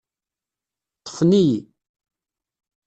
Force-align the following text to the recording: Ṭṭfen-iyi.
Ṭṭfen-iyi. 1.01 1.57